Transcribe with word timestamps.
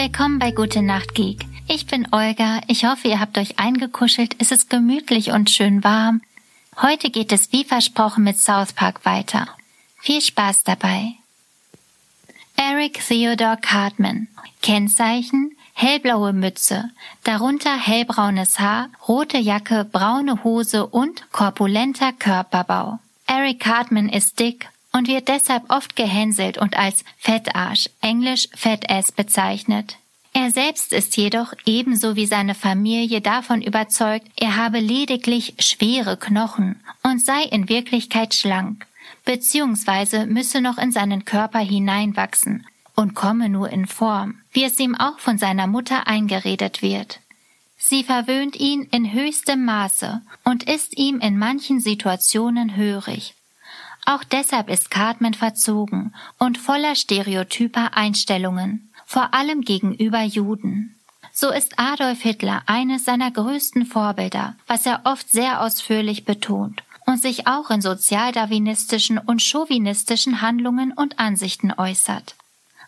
Willkommen 0.00 0.38
bei 0.38 0.52
Gute 0.52 0.80
Nacht 0.80 1.16
Geek. 1.16 1.44
Ich 1.66 1.86
bin 1.86 2.06
Olga. 2.12 2.60
Ich 2.68 2.84
hoffe, 2.84 3.08
ihr 3.08 3.18
habt 3.18 3.36
euch 3.36 3.58
eingekuschelt. 3.58 4.36
Es 4.38 4.52
ist 4.52 4.70
gemütlich 4.70 5.32
und 5.32 5.50
schön 5.50 5.82
warm. 5.82 6.22
Heute 6.80 7.10
geht 7.10 7.32
es 7.32 7.50
wie 7.50 7.64
versprochen 7.64 8.22
mit 8.22 8.38
South 8.38 8.74
Park 8.74 9.04
weiter. 9.04 9.48
Viel 9.98 10.20
Spaß 10.20 10.62
dabei. 10.62 11.14
Eric 12.54 13.04
Theodore 13.08 13.58
Cartman. 13.60 14.28
Kennzeichen 14.62 15.56
hellblaue 15.74 16.32
Mütze, 16.32 16.90
darunter 17.24 17.76
hellbraunes 17.76 18.60
Haar, 18.60 18.90
rote 19.08 19.38
Jacke, 19.38 19.84
braune 19.84 20.44
Hose 20.44 20.86
und 20.86 21.30
korpulenter 21.32 22.12
Körperbau. 22.12 23.00
Eric 23.26 23.58
Cartman 23.58 24.08
ist 24.08 24.38
dick 24.38 24.68
und 24.92 25.08
wird 25.08 25.28
deshalb 25.28 25.70
oft 25.70 25.96
gehänselt 25.96 26.58
und 26.58 26.76
als 26.76 27.04
Fettarsch, 27.18 27.88
englisch 28.00 28.48
Fat-Ass 28.54 29.12
bezeichnet. 29.12 29.96
Er 30.32 30.50
selbst 30.50 30.92
ist 30.92 31.16
jedoch 31.16 31.52
ebenso 31.66 32.14
wie 32.14 32.26
seine 32.26 32.54
Familie 32.54 33.20
davon 33.20 33.60
überzeugt, 33.60 34.28
er 34.36 34.56
habe 34.56 34.78
lediglich 34.78 35.54
schwere 35.58 36.16
Knochen 36.16 36.80
und 37.02 37.20
sei 37.20 37.42
in 37.44 37.68
Wirklichkeit 37.68 38.34
schlank, 38.34 38.86
beziehungsweise 39.24 40.26
müsse 40.26 40.60
noch 40.60 40.78
in 40.78 40.92
seinen 40.92 41.24
Körper 41.24 41.58
hineinwachsen 41.58 42.66
und 42.94 43.14
komme 43.14 43.48
nur 43.48 43.70
in 43.70 43.86
Form, 43.86 44.40
wie 44.52 44.64
es 44.64 44.78
ihm 44.78 44.94
auch 44.94 45.18
von 45.18 45.38
seiner 45.38 45.66
Mutter 45.66 46.06
eingeredet 46.06 46.82
wird. 46.82 47.20
Sie 47.76 48.02
verwöhnt 48.02 48.56
ihn 48.56 48.88
in 48.90 49.12
höchstem 49.12 49.64
Maße 49.64 50.20
und 50.44 50.68
ist 50.68 50.98
ihm 50.98 51.20
in 51.20 51.38
manchen 51.38 51.80
Situationen 51.80 52.76
hörig. 52.76 53.34
Auch 54.08 54.24
deshalb 54.24 54.70
ist 54.70 54.90
Cartman 54.90 55.34
verzogen 55.34 56.14
und 56.38 56.56
voller 56.56 56.94
stereotyper 56.94 57.94
Einstellungen, 57.94 58.90
vor 59.04 59.34
allem 59.34 59.60
gegenüber 59.60 60.22
Juden. 60.22 60.96
So 61.30 61.50
ist 61.50 61.78
Adolf 61.78 62.22
Hitler 62.22 62.62
eines 62.64 63.04
seiner 63.04 63.30
größten 63.30 63.84
Vorbilder, 63.84 64.56
was 64.66 64.86
er 64.86 65.02
oft 65.04 65.30
sehr 65.30 65.60
ausführlich 65.60 66.24
betont 66.24 66.82
und 67.04 67.20
sich 67.20 67.46
auch 67.46 67.68
in 67.68 67.82
sozialdarwinistischen 67.82 69.18
und 69.18 69.42
chauvinistischen 69.42 70.40
Handlungen 70.40 70.92
und 70.92 71.18
Ansichten 71.18 71.70
äußert. 71.76 72.34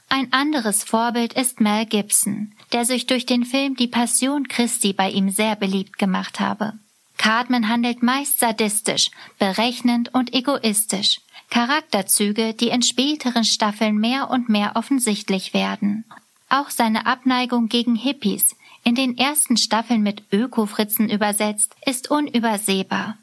Ein 0.09 0.33
anderes 0.33 0.84
Vorbild 0.84 1.34
ist 1.34 1.61
Mel 1.61 1.84
Gibson, 1.84 2.55
der 2.73 2.87
sich 2.87 3.07
durch 3.07 3.27
den 3.27 3.45
Film 3.45 3.77
Die 3.77 3.89
Passion 3.89 4.49
Christi 4.49 4.95
bei 4.95 5.11
ihm 5.11 5.29
sehr 5.29 5.55
beliebt 5.55 5.99
gemacht 5.99 6.41
habe. 6.41 6.79
Cartman 7.21 7.69
handelt 7.69 8.03
meist 8.03 8.41
sadistisch, 8.41 9.11
berechnend 9.39 10.15
und 10.15 10.33
egoistisch, 10.33 11.21
Charakterzüge, 11.51 12.55
die 12.55 12.69
in 12.69 12.81
späteren 12.81 13.45
Staffeln 13.45 13.99
mehr 13.99 14.31
und 14.31 14.49
mehr 14.49 14.73
offensichtlich 14.75 15.53
werden. 15.53 16.07
Auch 16.49 16.71
seine 16.71 17.05
Abneigung 17.05 17.69
gegen 17.69 17.95
Hippies, 17.95 18.57
in 18.85 18.95
den 18.95 19.19
ersten 19.19 19.59
Staffeln 19.59 20.03
mit 20.03 20.33
Ökofritzen 20.33 21.11
übersetzt, 21.11 21.75
ist 21.85 22.11
unübersehbar. 22.11 23.19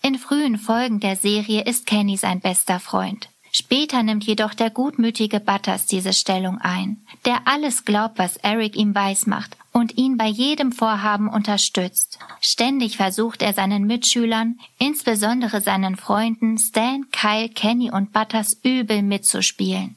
In 0.00 0.18
frühen 0.18 0.56
Folgen 0.56 0.98
der 0.98 1.16
Serie 1.16 1.66
ist 1.66 1.84
Kenny 1.84 2.16
sein 2.16 2.40
bester 2.40 2.80
Freund. 2.80 3.28
Später 3.52 4.02
nimmt 4.02 4.24
jedoch 4.24 4.54
der 4.54 4.70
gutmütige 4.70 5.38
Butters 5.38 5.84
diese 5.84 6.14
Stellung 6.14 6.56
ein, 6.62 7.04
der 7.26 7.46
alles 7.46 7.84
glaubt, 7.84 8.18
was 8.18 8.38
Eric 8.38 8.74
ihm 8.74 8.94
weismacht 8.94 9.54
und 9.70 9.98
ihn 9.98 10.11
bei 10.16 10.26
jedem 10.26 10.72
Vorhaben 10.72 11.28
unterstützt. 11.28 12.18
Ständig 12.40 12.96
versucht 12.96 13.42
er 13.42 13.52
seinen 13.52 13.86
Mitschülern, 13.86 14.58
insbesondere 14.78 15.60
seinen 15.60 15.96
Freunden 15.96 16.58
Stan, 16.58 17.06
Kyle, 17.12 17.48
Kenny 17.48 17.90
und 17.90 18.12
Butters 18.12 18.56
übel 18.62 19.02
mitzuspielen. 19.02 19.96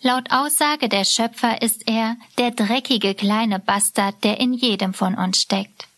Laut 0.00 0.30
Aussage 0.30 0.88
der 0.88 1.04
Schöpfer 1.04 1.62
ist 1.62 1.88
er 1.88 2.16
der 2.38 2.50
dreckige 2.50 3.14
kleine 3.14 3.58
Bastard, 3.58 4.22
der 4.24 4.40
in 4.40 4.52
jedem 4.52 4.94
von 4.94 5.14
uns 5.14 5.42
steckt. 5.42 5.88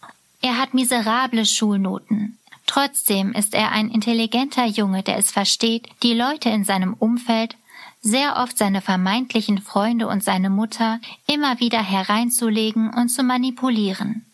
Er 0.40 0.56
hat 0.56 0.72
miserable 0.72 1.44
Schulnoten, 1.44 2.38
Trotzdem 2.68 3.32
ist 3.32 3.54
er 3.54 3.72
ein 3.72 3.88
intelligenter 3.88 4.66
Junge, 4.66 5.02
der 5.02 5.16
es 5.16 5.32
versteht, 5.32 5.88
die 6.02 6.12
Leute 6.12 6.50
in 6.50 6.64
seinem 6.64 6.92
Umfeld, 6.92 7.56
sehr 8.00 8.36
oft 8.36 8.56
seine 8.56 8.80
vermeintlichen 8.80 9.58
Freunde 9.58 10.08
und 10.08 10.22
seine 10.22 10.50
Mutter, 10.50 11.00
immer 11.26 11.60
wieder 11.60 11.82
hereinzulegen 11.82 12.92
und 12.94 13.08
zu 13.08 13.22
manipulieren. 13.22 14.24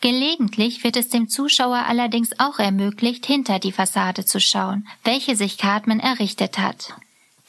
Gelegentlich 0.00 0.84
wird 0.84 0.96
es 0.96 1.08
dem 1.08 1.28
Zuschauer 1.28 1.84
allerdings 1.88 2.38
auch 2.38 2.58
ermöglicht, 2.58 3.26
hinter 3.26 3.58
die 3.58 3.72
Fassade 3.72 4.24
zu 4.24 4.40
schauen, 4.40 4.86
welche 5.02 5.34
sich 5.34 5.58
Cartman 5.58 5.98
errichtet 5.98 6.58
hat. 6.58 6.94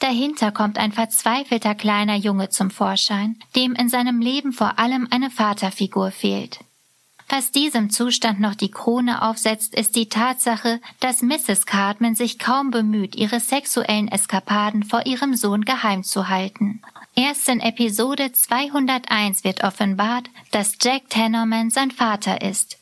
Dahinter 0.00 0.50
kommt 0.50 0.78
ein 0.78 0.92
verzweifelter 0.92 1.74
kleiner 1.74 2.16
Junge 2.16 2.48
zum 2.48 2.70
Vorschein, 2.70 3.38
dem 3.54 3.74
in 3.74 3.88
seinem 3.88 4.20
Leben 4.20 4.52
vor 4.52 4.78
allem 4.78 5.06
eine 5.10 5.30
Vaterfigur 5.30 6.10
fehlt. 6.10 6.60
Was 7.32 7.52
diesem 7.52 7.90
Zustand 7.90 8.40
noch 8.40 8.56
die 8.56 8.72
Krone 8.72 9.22
aufsetzt, 9.22 9.76
ist 9.76 9.94
die 9.94 10.08
Tatsache, 10.08 10.80
dass 10.98 11.22
Mrs. 11.22 11.64
Cartman 11.64 12.16
sich 12.16 12.40
kaum 12.40 12.72
bemüht, 12.72 13.14
ihre 13.14 13.38
sexuellen 13.38 14.08
Eskapaden 14.08 14.82
vor 14.82 15.06
ihrem 15.06 15.36
Sohn 15.36 15.64
geheim 15.64 16.02
zu 16.02 16.28
halten. 16.28 16.82
Erst 17.14 17.48
in 17.48 17.60
Episode 17.60 18.32
201 18.32 19.44
wird 19.44 19.62
offenbart, 19.62 20.28
dass 20.50 20.76
Jack 20.82 21.08
Tannerman 21.08 21.70
sein 21.70 21.92
Vater 21.92 22.42
ist. 22.42 22.78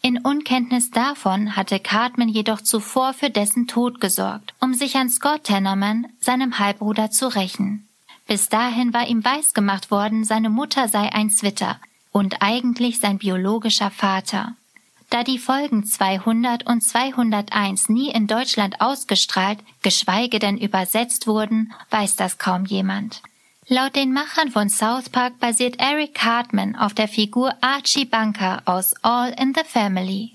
In 0.00 0.18
Unkenntnis 0.18 0.92
davon 0.92 1.56
hatte 1.56 1.80
Cartman 1.80 2.28
jedoch 2.28 2.60
zuvor 2.60 3.14
für 3.14 3.30
dessen 3.30 3.66
Tod 3.66 4.00
gesorgt, 4.00 4.54
um 4.60 4.74
sich 4.74 4.94
an 4.94 5.10
Scott 5.10 5.42
Tannerman, 5.42 6.06
seinem 6.20 6.60
Halbbruder, 6.60 7.10
zu 7.10 7.34
rächen. 7.34 7.88
Bis 8.28 8.48
dahin 8.48 8.94
war 8.94 9.08
ihm 9.08 9.24
weisgemacht 9.24 9.90
worden, 9.90 10.22
seine 10.22 10.50
Mutter 10.50 10.86
sei 10.86 11.12
ein 11.12 11.30
Zwitter, 11.30 11.80
und 12.12 12.42
eigentlich 12.42 13.00
sein 13.00 13.18
biologischer 13.18 13.90
Vater. 13.90 14.54
Da 15.10 15.24
die 15.24 15.38
Folgen 15.38 15.86
200 15.86 16.66
und 16.66 16.82
201 16.82 17.88
nie 17.88 18.10
in 18.10 18.26
Deutschland 18.26 18.80
ausgestrahlt, 18.80 19.58
geschweige 19.82 20.38
denn 20.38 20.58
übersetzt 20.58 21.26
wurden, 21.26 21.72
weiß 21.90 22.16
das 22.16 22.36
kaum 22.36 22.66
jemand. 22.66 23.22
Laut 23.68 23.96
den 23.96 24.12
Machern 24.12 24.50
von 24.50 24.68
South 24.68 25.08
Park 25.10 25.40
basiert 25.40 25.76
Eric 25.78 26.14
Cartman 26.14 26.74
auf 26.76 26.94
der 26.94 27.08
Figur 27.08 27.54
Archie 27.60 28.06
Bunker 28.06 28.62
aus 28.64 28.94
All 29.02 29.30
in 29.38 29.54
the 29.54 29.62
Family. 29.64 30.32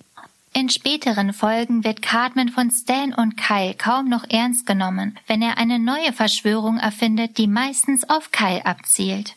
In 0.53 0.69
späteren 0.69 1.33
Folgen 1.33 1.83
wird 1.83 2.03
Cartman 2.03 2.49
von 2.49 2.69
Stan 2.69 3.11
und 3.11 3.35
Kyle 3.35 3.73
kaum 3.73 4.07
noch 4.07 4.23
ernst 4.29 4.67
genommen, 4.67 5.17
wenn 5.25 5.41
er 5.41 5.57
eine 5.57 5.79
neue 5.79 6.13
Verschwörung 6.13 6.77
erfindet, 6.77 7.39
die 7.39 7.47
meistens 7.47 8.07
auf 8.07 8.31
Kyle 8.31 8.63
abzielt. 8.63 9.35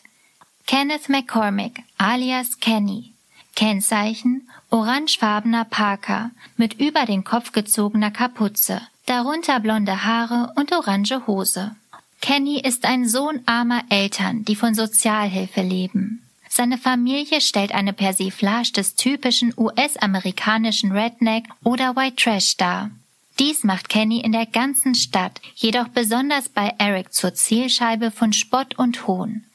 Kenneth 0.67 1.07
McCormick 1.07 1.81
alias 1.97 2.59
Kenny. 2.59 3.13
Kennzeichen 3.55 4.49
orangefarbener 4.69 5.63
Parker 5.63 6.31
mit 6.57 6.73
über 6.73 7.05
den 7.05 7.23
Kopf 7.23 7.53
gezogener 7.53 8.11
Kapuze, 8.11 8.81
darunter 9.05 9.61
blonde 9.61 10.03
Haare 10.03 10.51
und 10.57 10.73
orange 10.73 11.25
Hose. 11.25 11.73
Kenny 12.19 12.59
ist 12.59 12.83
ein 12.83 13.07
Sohn 13.07 13.39
armer 13.45 13.83
Eltern, 13.89 14.43
die 14.43 14.57
von 14.57 14.75
Sozialhilfe 14.75 15.61
leben. 15.61 16.21
Seine 16.49 16.77
Familie 16.77 17.39
stellt 17.39 17.73
eine 17.73 17.93
Persiflage 17.93 18.73
des 18.73 18.95
typischen 18.95 19.53
US-amerikanischen 19.55 20.91
Redneck 20.91 21.45
oder 21.63 21.95
White 21.95 22.17
Trash 22.17 22.57
dar. 22.57 22.91
Dies 23.39 23.63
macht 23.63 23.87
Kenny 23.87 24.19
in 24.19 24.33
der 24.33 24.47
ganzen 24.47 24.95
Stadt, 24.95 25.39
jedoch 25.55 25.87
besonders 25.87 26.49
bei 26.49 26.73
Eric 26.77 27.13
zur 27.13 27.33
Zielscheibe 27.33 28.11
von 28.11 28.33
Spott 28.33 28.77
und 28.77 29.07
Hohn. 29.07 29.45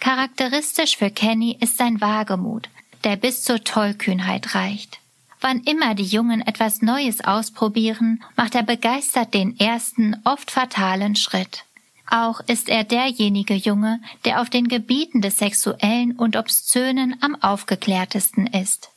Charakteristisch 0.00 0.96
für 0.96 1.10
Kenny 1.10 1.56
ist 1.60 1.76
sein 1.76 2.00
Wagemut, 2.00 2.68
der 3.04 3.16
bis 3.16 3.42
zur 3.42 3.62
Tollkühnheit 3.62 4.54
reicht. 4.54 5.00
Wann 5.40 5.60
immer 5.60 5.94
die 5.94 6.04
Jungen 6.04 6.40
etwas 6.40 6.82
Neues 6.82 7.24
ausprobieren, 7.24 8.22
macht 8.36 8.54
er 8.54 8.64
begeistert 8.64 9.34
den 9.34 9.58
ersten, 9.58 10.16
oft 10.24 10.50
fatalen 10.50 11.14
Schritt. 11.14 11.64
Auch 12.10 12.40
ist 12.40 12.68
er 12.68 12.84
derjenige 12.84 13.54
Junge, 13.54 14.00
der 14.24 14.40
auf 14.40 14.50
den 14.50 14.68
Gebieten 14.68 15.20
des 15.20 15.38
Sexuellen 15.38 16.12
und 16.12 16.36
Obszönen 16.36 17.16
am 17.20 17.40
aufgeklärtesten 17.42 18.46
ist. 18.46 18.90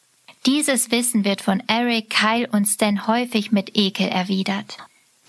Dieses 0.46 0.92
Wissen 0.92 1.26
wird 1.26 1.42
von 1.42 1.62
Eric, 1.68 2.10
Kyle 2.10 2.48
und 2.52 2.66
Stan 2.66 3.06
häufig 3.06 3.52
mit 3.52 3.78
Ekel 3.78 4.08
erwidert. 4.08 4.78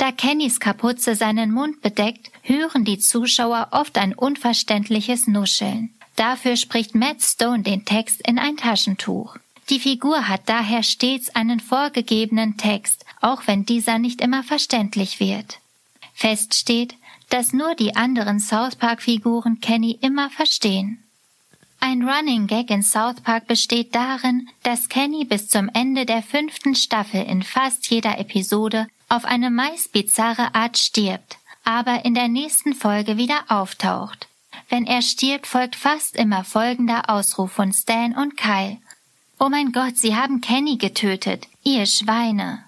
Da 0.02 0.10
Kennys 0.10 0.58
Kapuze 0.58 1.14
seinen 1.14 1.52
Mund 1.52 1.80
bedeckt, 1.80 2.32
hören 2.42 2.84
die 2.84 2.98
Zuschauer 2.98 3.68
oft 3.70 3.96
ein 3.98 4.14
unverständliches 4.14 5.28
Nuscheln. 5.28 5.90
Dafür 6.16 6.56
spricht 6.56 6.96
Matt 6.96 7.22
Stone 7.22 7.62
den 7.62 7.84
Text 7.84 8.20
in 8.26 8.36
ein 8.40 8.56
Taschentuch. 8.56 9.36
Die 9.70 9.78
Figur 9.78 10.26
hat 10.26 10.40
daher 10.46 10.82
stets 10.82 11.32
einen 11.36 11.60
vorgegebenen 11.60 12.56
Text, 12.56 13.04
auch 13.20 13.42
wenn 13.46 13.64
dieser 13.64 14.00
nicht 14.00 14.20
immer 14.20 14.42
verständlich 14.42 15.20
wird. 15.20 15.60
Fest 16.14 16.54
steht, 16.54 16.96
dass 17.28 17.52
nur 17.52 17.76
die 17.76 17.94
anderen 17.94 18.40
South 18.40 18.74
Park 18.74 19.02
Figuren 19.02 19.60
Kenny 19.60 20.00
immer 20.02 20.30
verstehen. 20.30 21.00
Ein 21.78 22.02
Running 22.02 22.48
Gag 22.48 22.70
in 22.70 22.82
South 22.82 23.20
Park 23.20 23.46
besteht 23.46 23.94
darin, 23.94 24.48
dass 24.64 24.88
Kenny 24.88 25.24
bis 25.24 25.46
zum 25.46 25.70
Ende 25.72 26.06
der 26.06 26.24
fünften 26.24 26.74
Staffel 26.74 27.22
in 27.22 27.44
fast 27.44 27.88
jeder 27.88 28.18
Episode 28.18 28.88
auf 29.12 29.26
eine 29.26 29.50
meist 29.50 29.92
bizarre 29.92 30.54
Art 30.54 30.78
stirbt, 30.78 31.36
aber 31.64 32.06
in 32.06 32.14
der 32.14 32.28
nächsten 32.28 32.72
Folge 32.72 33.18
wieder 33.18 33.44
auftaucht. 33.48 34.26
Wenn 34.70 34.86
er 34.86 35.02
stirbt, 35.02 35.46
folgt 35.46 35.76
fast 35.76 36.16
immer 36.16 36.44
folgender 36.44 37.10
Ausruf 37.10 37.52
von 37.52 37.74
Stan 37.74 38.14
und 38.14 38.38
Kyle. 38.38 38.78
Oh 39.38 39.50
mein 39.50 39.72
Gott, 39.72 39.98
sie 39.98 40.16
haben 40.16 40.40
Kenny 40.40 40.78
getötet, 40.78 41.46
ihr 41.62 41.84
Schweine. 41.84 42.64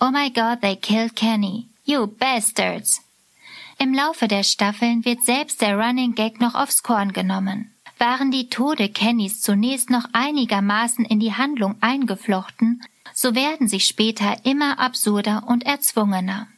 Oh 0.00 0.10
my 0.12 0.30
God, 0.30 0.60
they 0.60 0.76
killed 0.76 1.16
Kenny. 1.16 1.66
You 1.84 2.06
bastards. 2.06 3.02
Im 3.80 3.92
Laufe 3.92 4.28
der 4.28 4.44
Staffeln 4.44 5.04
wird 5.04 5.24
selbst 5.24 5.62
der 5.62 5.76
Running 5.76 6.14
Gag 6.14 6.40
noch 6.40 6.54
aufs 6.54 6.84
Korn 6.84 7.12
genommen. 7.12 7.72
Waren 7.98 8.30
die 8.30 8.48
Tode 8.48 8.88
Kennys 8.88 9.40
zunächst 9.40 9.90
noch 9.90 10.04
einigermaßen 10.12 11.04
in 11.04 11.18
die 11.18 11.34
Handlung 11.34 11.74
eingeflochten, 11.80 12.84
so 13.14 13.34
werden 13.34 13.68
sie 13.68 13.80
später 13.80 14.44
immer 14.44 14.78
absurder 14.78 15.44
und 15.46 15.64
erzwungener. 15.64 16.48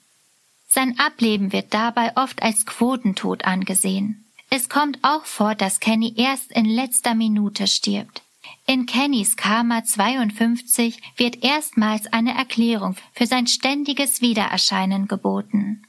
Sein 0.69 0.99
Ableben 0.99 1.53
wird 1.53 1.73
dabei 1.73 2.17
oft 2.17 2.43
als 2.43 2.67
Quotentod 2.67 3.45
angesehen. 3.45 4.25
Es 4.51 4.69
kommt 4.69 4.99
auch 5.03 5.25
vor, 5.25 5.55
dass 5.55 5.81
Kenny 5.81 6.15
erst 6.17 6.53
in 6.53 6.65
letzter 6.65 7.15
Minute 7.15 7.67
stirbt. 7.67 8.23
In 8.67 8.87
Kennys 8.87 9.37
Karma 9.37 9.85
52 9.85 11.01
wird 11.17 11.45
erstmals 11.45 12.13
eine 12.13 12.35
Erklärung 12.35 12.97
für 13.13 13.27
sein 13.27 13.47
ständiges 13.47 14.21
Wiedererscheinen 14.21 15.07
geboten. 15.07 15.83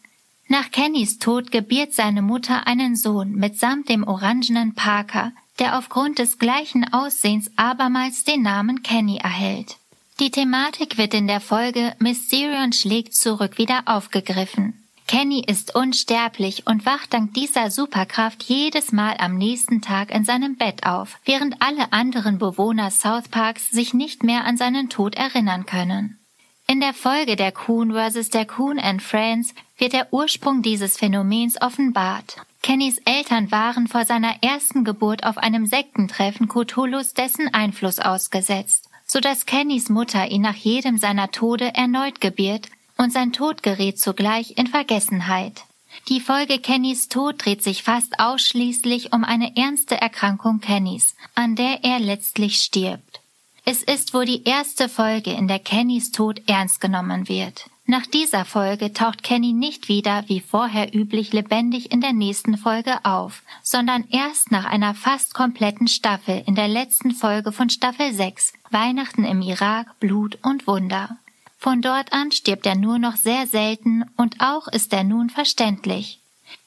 Nach 0.47 0.69
Kennys 0.71 1.17
Tod 1.17 1.51
gebiert 1.51 1.93
seine 1.93 2.21
Mutter 2.21 2.67
einen 2.67 2.95
Sohn 2.95 3.31
mitsamt 3.31 3.89
dem 3.89 4.03
orangenen 4.03 4.75
Parker, 4.75 5.31
der 5.57 5.77
aufgrund 5.77 6.19
des 6.19 6.37
gleichen 6.37 6.91
Aussehens 6.93 7.49
abermals 7.55 8.23
den 8.23 8.41
Namen 8.41 8.83
Kenny 8.83 9.17
erhält. 9.17 9.77
Die 10.21 10.31
Thematik 10.31 10.97
wird 10.97 11.13
in 11.13 11.27
der 11.27 11.41
Folge 11.41 11.93
Mysterion 11.99 12.71
schlägt 12.71 13.13
zurück 13.13 13.57
wieder 13.57 13.81
aufgegriffen. 13.85 14.81
Kenny 15.07 15.43
ist 15.45 15.75
unsterblich 15.75 16.65
und 16.65 16.85
wacht 16.85 17.13
dank 17.13 17.33
dieser 17.33 17.69
Superkraft 17.69 18.41
jedes 18.43 18.93
Mal 18.93 19.17
am 19.19 19.37
nächsten 19.37 19.81
Tag 19.81 20.11
in 20.11 20.23
seinem 20.23 20.55
Bett 20.55 20.85
auf, 20.85 21.19
während 21.25 21.61
alle 21.61 21.91
anderen 21.91 22.37
Bewohner 22.37 22.91
South 22.91 23.27
Parks 23.27 23.69
sich 23.71 23.93
nicht 23.93 24.23
mehr 24.23 24.45
an 24.45 24.55
seinen 24.55 24.89
Tod 24.89 25.15
erinnern 25.15 25.65
können. 25.65 26.17
In 26.65 26.79
der 26.79 26.93
Folge 26.93 27.35
der 27.35 27.51
Coon 27.51 27.91
vs. 27.91 28.29
der 28.29 28.45
Coon 28.45 28.79
and 28.79 29.03
Friends 29.03 29.53
wird 29.77 29.91
der 29.91 30.13
Ursprung 30.13 30.61
dieses 30.61 30.97
Phänomens 30.97 31.61
offenbart. 31.61 32.37
Kennys 32.63 32.99
Eltern 32.99 33.51
waren 33.51 33.87
vor 33.87 34.05
seiner 34.05 34.41
ersten 34.41 34.85
Geburt 34.85 35.25
auf 35.25 35.37
einem 35.37 35.65
Sektentreffen 35.65 36.47
Cthulhus 36.47 37.13
dessen 37.13 37.53
Einfluss 37.53 37.99
ausgesetzt 37.99 38.84
so 39.15 39.21
dass 39.21 39.45
Kennys 39.45 39.87
Mutter 39.87 40.29
ihn 40.29 40.41
nach 40.41 40.57
jedem 40.57 40.97
seiner 40.97 41.31
Tode 41.31 41.73
erneut 41.73 42.19
gebiert 42.19 42.67
und 42.97 43.13
sein 43.13 43.31
Tod 43.31 43.63
gerät 43.63 43.97
zugleich 43.97 44.57
in 44.57 44.67
Vergessenheit. 44.67 45.63
Die 46.09 46.19
Folge 46.19 46.59
Kennys 46.59 47.07
Tod 47.07 47.35
dreht 47.45 47.63
sich 47.63 47.81
fast 47.81 48.19
ausschließlich 48.19 49.13
um 49.13 49.23
eine 49.23 49.55
ernste 49.55 49.95
Erkrankung 49.95 50.59
Kennys, 50.59 51.15
an 51.33 51.55
der 51.55 51.85
er 51.85 52.01
letztlich 52.01 52.57
stirbt. 52.57 53.21
Es 53.63 53.83
ist 53.83 54.13
wohl 54.13 54.25
die 54.25 54.43
erste 54.43 54.89
Folge, 54.89 55.31
in 55.31 55.47
der 55.47 55.59
Kennys 55.59 56.11
Tod 56.11 56.41
ernst 56.45 56.81
genommen 56.81 57.29
wird. 57.29 57.69
Nach 57.87 58.07
dieser 58.07 58.45
Folge 58.45 58.93
taucht 58.93 59.21
Kenny 59.21 59.53
nicht 59.53 59.89
wieder 59.89 60.23
wie 60.27 60.39
vorher 60.39 60.95
üblich 60.95 61.33
lebendig 61.33 61.91
in 61.91 62.01
der 62.01 62.13
nächsten 62.13 62.57
Folge 62.57 62.97
auf, 63.03 63.43
sondern 63.61 64.05
erst 64.09 64.49
nach 64.49 64.65
einer 64.65 64.95
fast 64.95 65.35
kompletten 65.35 65.87
Staffel 65.87 66.41
in 66.47 66.55
der 66.55 66.67
letzten 66.67 67.11
Folge 67.11 67.51
von 67.51 67.69
Staffel 67.69 68.11
6, 68.11 68.53
Weihnachten 68.71 69.23
im 69.23 69.43
Irak, 69.43 69.99
Blut 69.99 70.39
und 70.41 70.65
Wunder. 70.65 71.17
Von 71.59 71.83
dort 71.83 72.11
an 72.11 72.31
stirbt 72.31 72.65
er 72.65 72.75
nur 72.75 72.97
noch 72.97 73.17
sehr 73.17 73.45
selten 73.45 74.03
und 74.17 74.37
auch 74.39 74.67
ist 74.67 74.91
er 74.91 75.03
nun 75.03 75.29
verständlich. 75.29 76.19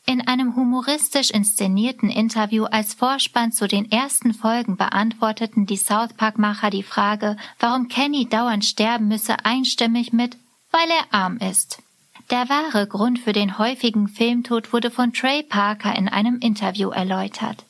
In 0.06 0.26
einem 0.26 0.54
humoristisch 0.54 1.30
inszenierten 1.30 2.10
Interview 2.10 2.64
als 2.64 2.94
Vorspann 2.94 3.50
zu 3.50 3.66
den 3.66 3.90
ersten 3.90 4.34
Folgen 4.34 4.76
beantworteten 4.76 5.66
die 5.66 5.76
South 5.76 6.14
Park-Macher 6.16 6.70
die 6.70 6.84
Frage, 6.84 7.36
warum 7.58 7.88
Kenny 7.88 8.26
dauernd 8.26 8.64
sterben 8.64 9.08
müsse, 9.08 9.44
einstimmig 9.44 10.12
mit 10.12 10.36
weil 10.78 10.90
er 10.90 11.12
arm 11.12 11.38
ist. 11.38 11.82
Der 12.30 12.48
wahre 12.48 12.86
Grund 12.86 13.18
für 13.18 13.32
den 13.32 13.58
häufigen 13.58 14.06
Filmtod 14.06 14.72
wurde 14.72 14.90
von 14.90 15.12
Trey 15.12 15.42
Parker 15.42 15.96
in 15.96 16.08
einem 16.08 16.38
Interview 16.38 16.90
erläutert. 16.90 17.64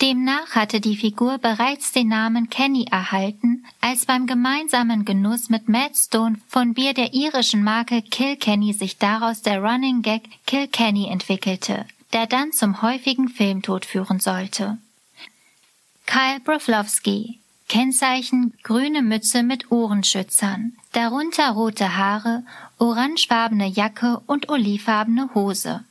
Demnach 0.00 0.56
hatte 0.56 0.80
die 0.80 0.96
Figur 0.96 1.38
bereits 1.38 1.92
den 1.92 2.08
Namen 2.08 2.48
Kenny 2.48 2.86
erhalten, 2.90 3.66
als 3.82 4.06
beim 4.06 4.26
gemeinsamen 4.26 5.04
Genuss 5.04 5.50
mit 5.50 5.68
Matt 5.68 5.96
Stone 5.96 6.40
von 6.48 6.72
Bier 6.74 6.94
der 6.94 7.12
irischen 7.12 7.62
Marke 7.62 8.02
Kilkenny 8.02 8.72
sich 8.72 8.96
daraus 8.96 9.42
der 9.42 9.62
Running 9.62 10.00
Gag 10.02 10.22
Kilkenny 10.46 11.06
entwickelte, 11.08 11.84
der 12.14 12.26
dann 12.26 12.52
zum 12.52 12.80
häufigen 12.80 13.28
Filmtod 13.28 13.84
führen 13.84 14.18
sollte. 14.18 14.78
Kyle 16.06 16.40
Broflovski 16.42 17.39
Kennzeichen 17.70 18.52
grüne 18.64 19.00
Mütze 19.00 19.44
mit 19.44 19.70
Ohrenschützern, 19.70 20.72
darunter 20.90 21.50
rote 21.50 21.96
Haare, 21.96 22.42
orangefarbene 22.78 23.68
Jacke 23.68 24.20
und 24.26 24.48
olivfarbene 24.48 25.30
Hose. 25.36 25.84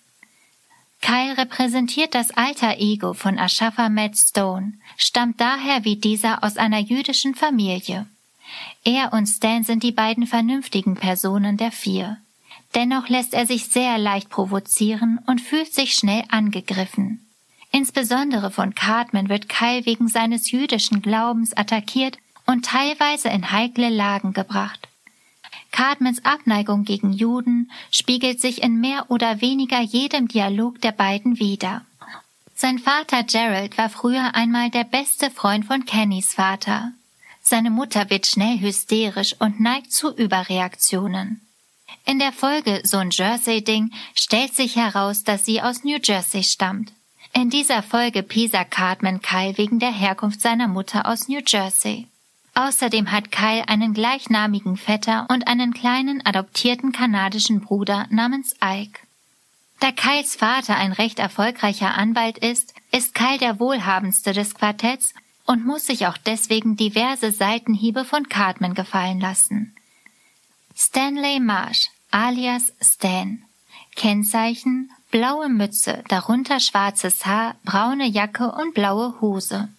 Kyle 1.02 1.38
repräsentiert 1.38 2.14
das 2.14 2.32
alter 2.32 2.80
Ego 2.80 3.14
von 3.14 3.40
Ashafa 3.40 3.88
Matt 3.88 4.18
Stone, 4.18 4.74
stammt 4.98 5.40
daher 5.40 5.86
wie 5.86 5.96
dieser 5.96 6.44
aus 6.44 6.58
einer 6.58 6.80
jüdischen 6.80 7.34
Familie. 7.34 8.06
Er 8.84 9.14
und 9.14 9.28
Stan 9.28 9.64
sind 9.64 9.82
die 9.82 9.94
beiden 9.94 10.28
vernünftigen 10.28 10.96
Personen 10.96 11.56
der 11.56 11.72
vier. 11.72 12.18
Dennoch 12.76 13.08
lässt 13.08 13.34
er 13.34 13.46
sich 13.46 13.68
sehr 13.68 13.98
leicht 13.98 14.30
provozieren 14.30 15.20
und 15.28 15.40
fühlt 15.40 15.74
sich 15.74 15.94
schnell 15.94 16.26
angegriffen. 16.28 17.26
Insbesondere 17.72 18.52
von 18.52 18.74
Cartman 18.74 19.30
wird 19.30 19.48
Kyle 19.48 19.86
wegen 19.86 20.08
seines 20.08 20.52
jüdischen 20.52 21.02
Glaubens 21.02 21.56
attackiert 21.56 22.18
und 22.46 22.66
teilweise 22.66 23.30
in 23.30 23.52
heikle 23.52 23.90
Lagen 23.90 24.34
gebracht. 24.34 24.88
Cartmans 25.72 26.26
Abneigung 26.26 26.84
gegen 26.84 27.14
Juden 27.14 27.72
spiegelt 27.92 28.42
sich 28.42 28.64
in 28.64 28.82
mehr 28.82 29.12
oder 29.12 29.42
weniger 29.42 29.82
jedem 29.82 30.28
Dialog 30.28 30.82
der 30.82 30.92
beiden 30.92 31.40
wider. 31.40 31.86
Sein 32.56 32.80
Vater 32.80 33.24
Gerald 33.24 33.78
war 33.78 33.90
früher 33.90 34.36
einmal 34.36 34.70
der 34.72 34.84
beste 34.84 35.30
Freund 35.30 35.66
von 35.66 35.86
Kennys 35.86 36.34
Vater. 36.34 36.92
Seine 37.42 37.70
Mutter 37.70 38.10
wird 38.10 38.26
schnell 38.26 38.60
hysterisch 38.60 39.36
und 39.40 39.60
neigt 39.60 39.94
zu 39.94 40.14
Überreaktionen. 40.14 41.42
In 42.06 42.20
der 42.20 42.34
Folge 42.34 42.82
So 42.84 42.98
ein 42.98 43.12
Jersey-Ding 43.12 43.92
stellt 44.14 44.56
sich 44.56 44.76
heraus, 44.76 45.24
dass 45.24 45.46
sie 45.46 45.62
aus 45.62 45.84
New 45.84 46.00
Jersey 46.04 46.44
stammt. 46.44 46.92
In 47.34 47.50
dieser 47.50 47.84
Folge 47.84 48.24
Pisa 48.24 48.64
Cartman 48.64 49.22
Kyle 49.22 49.58
wegen 49.58 49.80
der 49.80 49.92
Herkunft 49.92 50.42
seiner 50.42 50.68
Mutter 50.68 51.06
aus 51.06 51.28
New 51.28 51.42
Jersey. 51.46 52.08
Außerdem 52.56 53.12
hat 53.12 53.32
Kyle 53.32 53.68
einen 53.68 53.94
gleichnamigen 53.94 54.76
Vetter 54.76 55.28
und 55.30 55.48
einen 55.48 55.74
kleinen 55.74 56.26
adoptierten 56.26 56.92
kanadischen 56.92 57.62
Bruder 57.62 58.08
namens 58.10 58.56
Ike. 58.64 59.00
Da 59.80 59.92
Kyles 59.92 60.36
Vater 60.36 60.76
ein 60.76 60.92
recht 60.92 61.20
erfolgreicher 61.20 61.94
Anwalt 61.96 62.38
ist, 62.38 62.74
ist 62.92 63.16
Kyle 63.16 63.38
der 63.38 63.60
wohlhabendste 63.60 64.34
des 64.34 64.56
Quartetts 64.56 65.14
und 65.46 65.66
muss 65.66 65.86
sich 65.86 66.08
auch 66.08 66.18
deswegen 66.18 66.76
diverse 66.76 67.32
Seitenhiebe 67.32 68.04
von 68.04 68.28
Cartman 68.28 68.74
gefallen 68.74 69.20
lassen. 69.22 69.76
Stanley 70.76 71.40
Marsh, 71.40 71.90
alias 72.12 72.74
Stan. 72.82 73.44
Kennzeichen 73.96 74.92
blaue 75.12 75.50
Mütze, 75.50 76.04
darunter 76.08 76.60
schwarzes 76.60 77.26
Haar, 77.26 77.56
braune 77.64 78.08
Jacke 78.08 78.52
und 78.52 78.74
blaue 78.74 79.16
Hose. 79.22 79.70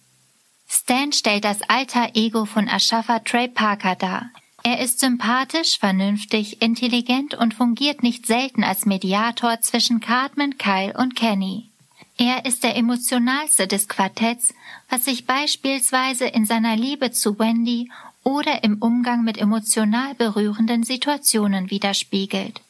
Stan 0.67 1.11
stellt 1.11 1.43
das 1.43 1.61
alter 1.63 2.11
Ego 2.15 2.45
von 2.45 2.69
Ashafa 2.69 3.19
Trey 3.19 3.47
Parker 3.47 3.95
dar. 3.95 4.29
Er 4.63 4.79
ist 4.79 4.99
sympathisch, 4.99 5.79
vernünftig, 5.79 6.61
intelligent 6.61 7.33
und 7.33 7.53
fungiert 7.53 8.03
nicht 8.03 8.27
selten 8.27 8.63
als 8.63 8.85
Mediator 8.85 9.59
zwischen 9.61 9.99
Cartman, 9.99 10.57
Kyle 10.57 10.93
und 10.97 11.15
Kenny. 11.15 11.71
Er 12.17 12.45
ist 12.45 12.63
der 12.63 12.75
emotionalste 12.75 13.67
des 13.67 13.87
Quartetts, 13.87 14.53
was 14.89 15.05
sich 15.05 15.25
beispielsweise 15.25 16.25
in 16.25 16.45
seiner 16.45 16.75
Liebe 16.75 17.11
zu 17.11 17.39
Wendy 17.39 17.89
oder 18.23 18.63
im 18.63 18.77
Umgang 18.77 19.23
mit 19.23 19.39
emotional 19.39 20.13
berührenden 20.13 20.83
Situationen 20.83 21.71
widerspiegelt. 21.71 22.61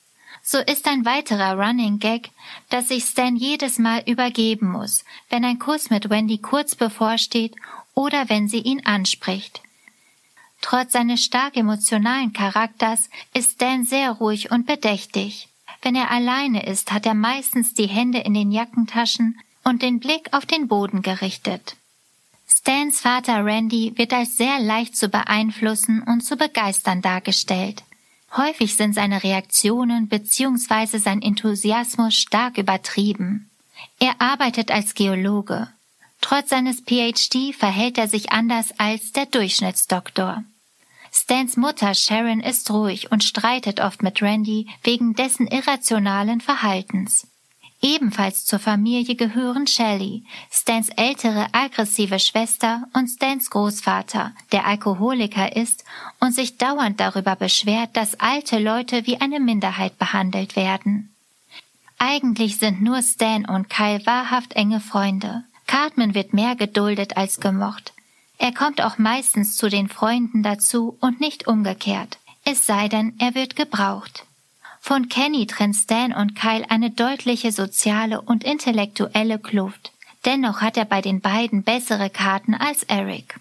So 0.43 0.57
ist 0.57 0.87
ein 0.87 1.05
weiterer 1.05 1.57
Running 1.57 1.99
Gag, 1.99 2.31
dass 2.69 2.87
sich 2.87 3.05
Stan 3.05 3.35
jedes 3.35 3.77
Mal 3.77 4.03
übergeben 4.07 4.71
muss, 4.71 5.05
wenn 5.29 5.45
ein 5.45 5.59
Kuss 5.59 5.89
mit 5.89 6.09
Wendy 6.09 6.39
kurz 6.39 6.75
bevorsteht 6.75 7.55
oder 7.93 8.29
wenn 8.29 8.47
sie 8.47 8.59
ihn 8.59 8.85
anspricht. 8.85 9.61
Trotz 10.61 10.93
seines 10.93 11.23
stark 11.23 11.57
emotionalen 11.57 12.33
Charakters 12.33 13.09
ist 13.33 13.53
Stan 13.53 13.85
sehr 13.85 14.11
ruhig 14.11 14.51
und 14.51 14.65
bedächtig. 14.65 15.47
Wenn 15.81 15.95
er 15.95 16.11
alleine 16.11 16.65
ist, 16.65 16.91
hat 16.91 17.05
er 17.05 17.15
meistens 17.15 17.73
die 17.73 17.87
Hände 17.87 18.19
in 18.19 18.33
den 18.33 18.51
Jackentaschen 18.51 19.39
und 19.63 19.81
den 19.81 19.99
Blick 19.99 20.29
auf 20.33 20.45
den 20.45 20.67
Boden 20.67 21.01
gerichtet. 21.01 21.75
Stans 22.47 22.99
Vater 22.99 23.45
Randy 23.45 23.93
wird 23.95 24.13
als 24.13 24.37
sehr 24.37 24.59
leicht 24.59 24.95
zu 24.95 25.07
beeinflussen 25.09 26.03
und 26.03 26.21
zu 26.21 26.35
begeistern 26.35 27.01
dargestellt. 27.01 27.83
Häufig 28.35 28.75
sind 28.75 28.93
seine 28.93 29.23
Reaktionen 29.23 30.07
bzw. 30.07 30.97
sein 30.97 31.21
Enthusiasmus 31.21 32.15
stark 32.15 32.57
übertrieben. 32.57 33.49
Er 33.99 34.21
arbeitet 34.21 34.71
als 34.71 34.93
Geologe. 34.93 35.67
Trotz 36.21 36.49
seines 36.49 36.81
PhD 36.81 37.53
verhält 37.53 37.97
er 37.97 38.07
sich 38.07 38.31
anders 38.31 38.73
als 38.77 39.11
der 39.11 39.25
Durchschnittsdoktor. 39.25 40.43
Stans 41.11 41.57
Mutter 41.57 41.93
Sharon 41.93 42.39
ist 42.39 42.71
ruhig 42.71 43.11
und 43.11 43.23
streitet 43.23 43.81
oft 43.81 44.01
mit 44.01 44.21
Randy 44.21 44.67
wegen 44.83 45.13
dessen 45.13 45.47
irrationalen 45.47 46.39
Verhaltens. 46.39 47.27
Ebenfalls 47.83 48.45
zur 48.45 48.59
Familie 48.59 49.15
gehören 49.15 49.65
Shelley, 49.65 50.23
Stans 50.51 50.89
ältere 50.89 51.47
aggressive 51.51 52.19
Schwester 52.19 52.87
und 52.93 53.07
Stans 53.07 53.49
Großvater, 53.49 54.33
der 54.51 54.67
Alkoholiker 54.67 55.55
ist 55.55 55.83
und 56.19 56.35
sich 56.35 56.57
dauernd 56.57 56.99
darüber 56.99 57.35
beschwert, 57.35 57.97
dass 57.97 58.19
alte 58.19 58.59
Leute 58.59 59.07
wie 59.07 59.19
eine 59.19 59.39
Minderheit 59.39 59.97
behandelt 59.97 60.55
werden. 60.55 61.11
Eigentlich 61.97 62.57
sind 62.57 62.83
nur 62.83 63.01
Stan 63.01 63.45
und 63.45 63.69
Kyle 63.69 64.05
wahrhaft 64.05 64.53
enge 64.53 64.79
Freunde. 64.79 65.43
Cartman 65.65 66.13
wird 66.13 66.33
mehr 66.33 66.55
geduldet 66.55 67.17
als 67.17 67.39
gemocht. 67.39 67.93
Er 68.37 68.53
kommt 68.53 68.81
auch 68.81 68.99
meistens 68.99 69.55
zu 69.55 69.69
den 69.69 69.87
Freunden 69.87 70.43
dazu 70.43 70.97
und 70.99 71.19
nicht 71.19 71.47
umgekehrt. 71.47 72.19
Es 72.43 72.65
sei 72.67 72.87
denn, 72.87 73.15
er 73.19 73.33
wird 73.33 73.55
gebraucht. 73.55 74.25
Von 74.83 75.09
Kenny 75.09 75.45
trennt 75.45 75.75
Stan 75.75 76.11
und 76.11 76.35
Kyle 76.35 76.65
eine 76.69 76.89
deutliche 76.89 77.51
soziale 77.51 78.19
und 78.19 78.43
intellektuelle 78.43 79.37
Kluft. 79.37 79.91
Dennoch 80.25 80.61
hat 80.61 80.75
er 80.75 80.85
bei 80.85 81.01
den 81.01 81.21
beiden 81.21 81.63
bessere 81.63 82.09
Karten 82.09 82.55
als 82.55 82.83
Eric. 82.83 83.39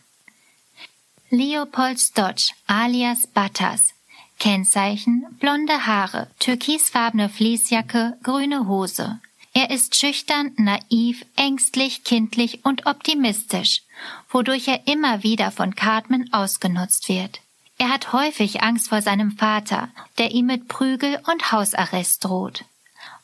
Leopold 1.30 1.98
Stodge 1.98 2.52
alias 2.66 3.26
Butters. 3.26 3.94
Kennzeichen 4.38 5.26
blonde 5.40 5.86
Haare, 5.86 6.28
türkisfarbene 6.38 7.28
Fließjacke, 7.30 8.18
grüne 8.22 8.68
Hose. 8.68 9.18
Er 9.52 9.70
ist 9.70 9.96
schüchtern, 9.96 10.52
naiv, 10.56 11.24
ängstlich, 11.36 12.04
kindlich 12.04 12.64
und 12.64 12.86
optimistisch, 12.86 13.82
wodurch 14.28 14.68
er 14.68 14.86
immer 14.86 15.22
wieder 15.22 15.50
von 15.50 15.74
Cartman 15.74 16.28
ausgenutzt 16.32 17.08
wird. 17.08 17.40
Er 17.80 17.88
hat 17.88 18.12
häufig 18.12 18.62
Angst 18.62 18.90
vor 18.90 19.00
seinem 19.00 19.32
Vater, 19.32 19.88
der 20.18 20.32
ihm 20.32 20.44
mit 20.44 20.68
Prügel 20.68 21.18
und 21.32 21.50
Hausarrest 21.50 22.22
droht. 22.22 22.66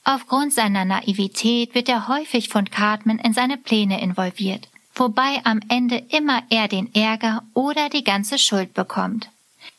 Aufgrund 0.02 0.54
seiner 0.54 0.86
Naivität 0.86 1.74
wird 1.74 1.90
er 1.90 2.08
häufig 2.08 2.48
von 2.48 2.70
Cartman 2.70 3.18
in 3.18 3.34
seine 3.34 3.58
Pläne 3.58 4.00
involviert, 4.00 4.66
wobei 4.94 5.42
am 5.44 5.60
Ende 5.68 5.98
immer 6.08 6.42
er 6.48 6.68
den 6.68 6.94
Ärger 6.94 7.42
oder 7.52 7.90
die 7.90 8.02
ganze 8.02 8.38
Schuld 8.38 8.72
bekommt. 8.72 9.28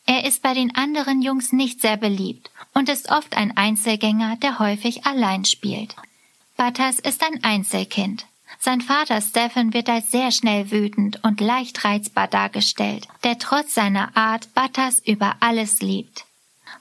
Er 0.05 0.25
ist 0.25 0.43
bei 0.43 0.53
den 0.53 0.75
anderen 0.75 1.23
Jungs 1.23 1.51
nicht 1.51 1.81
sehr 1.81 1.97
beliebt 1.97 2.51
und 2.75 2.87
ist 2.87 3.09
oft 3.09 3.35
ein 3.35 3.57
Einzelgänger, 3.57 4.35
der 4.35 4.59
häufig 4.59 5.07
allein 5.07 5.43
spielt. 5.45 5.95
Butters 6.55 6.99
ist 6.99 7.25
ein 7.25 7.43
Einzelkind. 7.43 8.27
Sein 8.59 8.81
Vater 8.81 9.21
Stephen 9.21 9.73
wird 9.73 9.89
als 9.89 10.11
sehr 10.11 10.31
schnell 10.31 10.71
wütend 10.71 11.23
und 11.23 11.39
leicht 11.39 11.85
reizbar 11.85 12.27
dargestellt, 12.27 13.07
der 13.23 13.37
trotz 13.37 13.73
seiner 13.73 14.15
Art 14.17 14.53
Butters 14.53 14.99
über 14.99 15.35
alles 15.39 15.81
liebt. 15.81 16.25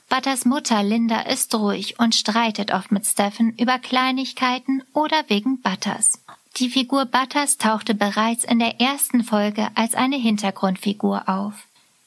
Butters 0.09 0.45
Mutter 0.45 0.83
Linda 0.83 1.21
ist 1.21 1.53
ruhig 1.53 1.99
und 1.99 2.15
streitet 2.15 2.73
oft 2.73 2.91
mit 2.91 3.05
Stephen 3.05 3.53
über 3.57 3.77
Kleinigkeiten 3.77 4.81
oder 4.93 5.23
wegen 5.27 5.61
Butters. 5.61 6.19
Die 6.57 6.69
Figur 6.69 7.05
Butters 7.05 7.57
tauchte 7.57 7.93
bereits 7.93 8.43
in 8.43 8.59
der 8.59 8.81
ersten 8.81 9.23
Folge 9.23 9.67
als 9.75 9.93
eine 9.95 10.15
Hintergrundfigur 10.15 11.29
auf. 11.29 11.53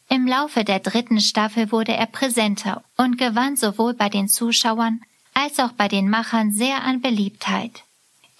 Im 0.08 0.26
Laufe 0.26 0.64
der 0.64 0.80
dritten 0.80 1.20
Staffel 1.20 1.70
wurde 1.70 1.94
er 1.94 2.06
präsenter 2.06 2.82
und 2.96 3.16
gewann 3.16 3.56
sowohl 3.56 3.94
bei 3.94 4.08
den 4.08 4.28
Zuschauern 4.28 5.02
als 5.34 5.60
auch 5.60 5.72
bei 5.72 5.86
den 5.86 6.10
Machern 6.10 6.50
sehr 6.50 6.82
an 6.82 7.00
Beliebtheit. 7.00 7.84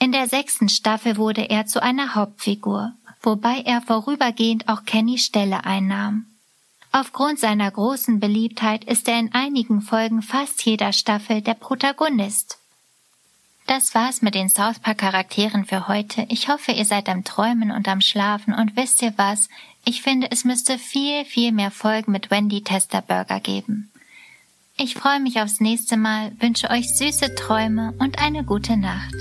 In 0.02 0.12
der 0.12 0.28
sechsten 0.28 0.70
Staffel 0.70 1.18
wurde 1.18 1.50
er 1.50 1.66
zu 1.66 1.82
einer 1.82 2.14
Hauptfigur, 2.14 2.94
wobei 3.22 3.60
er 3.60 3.82
vorübergehend 3.82 4.66
auch 4.66 4.84
Kennys 4.86 5.26
Stelle 5.26 5.64
einnahm. 5.64 6.24
Aufgrund 6.90 7.38
seiner 7.38 7.70
großen 7.70 8.18
Beliebtheit 8.18 8.84
ist 8.84 9.06
er 9.08 9.18
in 9.18 9.34
einigen 9.34 9.82
Folgen 9.82 10.22
fast 10.22 10.64
jeder 10.64 10.94
Staffel 10.94 11.42
der 11.42 11.52
Protagonist. 11.52 12.56
Das 13.66 13.94
war's 13.94 14.22
mit 14.22 14.34
den 14.34 14.48
South 14.48 14.78
Park 14.78 14.98
Charakteren 14.98 15.66
für 15.66 15.86
heute. 15.86 16.24
Ich 16.30 16.48
hoffe, 16.48 16.72
ihr 16.72 16.86
seid 16.86 17.10
am 17.10 17.22
Träumen 17.22 17.70
und 17.70 17.86
am 17.86 18.00
Schlafen 18.00 18.54
und 18.54 18.76
wisst 18.76 19.02
ihr 19.02 19.12
was? 19.16 19.50
Ich 19.84 20.00
finde, 20.00 20.28
es 20.30 20.44
müsste 20.44 20.78
viel, 20.78 21.26
viel 21.26 21.52
mehr 21.52 21.70
Folgen 21.70 22.10
mit 22.10 22.30
Wendy 22.30 22.64
Tester 22.64 23.02
Burger 23.02 23.38
geben. 23.38 23.92
Ich 24.78 24.94
freue 24.94 25.20
mich 25.20 25.40
aufs 25.40 25.60
nächste 25.60 25.98
Mal, 25.98 26.32
wünsche 26.40 26.70
euch 26.70 26.88
süße 26.88 27.34
Träume 27.34 27.92
und 27.98 28.18
eine 28.18 28.44
gute 28.44 28.78
Nacht. 28.78 29.14